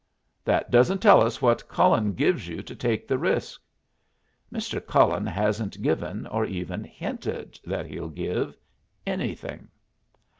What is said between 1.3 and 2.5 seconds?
what Cullen gives